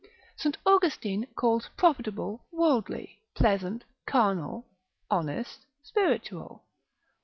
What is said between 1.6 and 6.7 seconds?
profitable, worldly; pleasant, carnal; honest, spiritual.